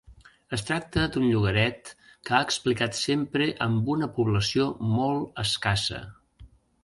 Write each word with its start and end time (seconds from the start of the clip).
Es 0.55 0.61
tracta 0.67 1.01
d'un 1.15 1.25
llogaret 1.25 1.91
que 2.29 2.33
ha 2.37 2.39
explicat 2.45 2.97
sempre 3.01 3.49
amb 3.67 3.93
una 3.97 4.09
població 4.15 4.67
molt 4.95 5.45
escassa. 5.47 6.01